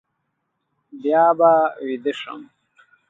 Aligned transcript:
بیا 1.01 1.23
به 1.37 1.51
ویده 1.85 2.13
شم. 2.19 2.39